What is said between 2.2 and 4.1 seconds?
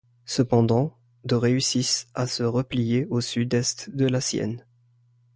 se replier au sud est de